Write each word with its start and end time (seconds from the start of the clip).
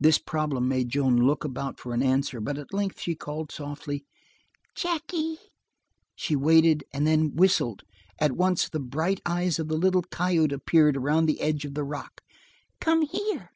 This 0.00 0.18
problem 0.18 0.66
made 0.66 0.88
Joan 0.88 1.18
look 1.18 1.44
about 1.44 1.78
for 1.78 1.94
an 1.94 2.02
answer, 2.02 2.40
but 2.40 2.58
at 2.58 2.74
length 2.74 2.98
she 2.98 3.14
called 3.14 3.52
softly: 3.52 4.04
"Jackie!" 4.74 5.38
She 6.16 6.34
waited, 6.34 6.82
and 6.92 7.06
then 7.06 7.36
whistled; 7.36 7.84
at 8.18 8.32
once 8.32 8.68
the 8.68 8.80
bright 8.80 9.20
eyes 9.24 9.60
of 9.60 9.68
the 9.68 9.78
little 9.78 10.02
coyote 10.02 10.50
appeared 10.52 10.96
around 10.96 11.26
the 11.26 11.40
edge 11.40 11.64
of 11.64 11.74
the 11.74 11.84
rock. 11.84 12.22
"Come 12.80 13.02
here!" 13.02 13.50